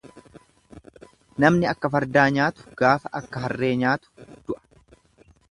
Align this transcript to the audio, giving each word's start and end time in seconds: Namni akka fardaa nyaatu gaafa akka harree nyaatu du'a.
Namni 1.43 1.67
akka 1.73 1.91
fardaa 1.97 2.25
nyaatu 2.39 2.73
gaafa 2.81 3.13
akka 3.21 3.45
harree 3.45 3.71
nyaatu 3.85 4.29
du'a. 4.35 4.61